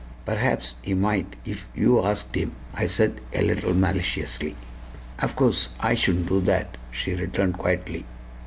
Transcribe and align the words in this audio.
"Perhaps 0.25 0.73
he 0.81 0.95
might 0.95 1.35
if 1.45 1.69
YOU 1.75 2.03
asked 2.03 2.33
him," 2.33 2.55
I 2.73 2.87
said 2.87 3.21
a 3.33 3.43
little 3.43 3.75
maliciously. 3.75 4.55
"Of 5.19 5.35
course 5.35 5.69
I 5.79 5.93
shouldn't 5.93 6.27
do 6.27 6.39
that," 6.41 6.75
she 6.89 7.13
returned 7.13 7.59
quietly. 7.59 8.03